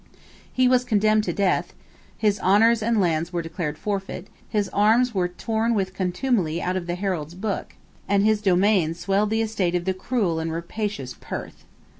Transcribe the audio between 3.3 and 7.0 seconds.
were declared forfeit: his arms were torn with contumely out of the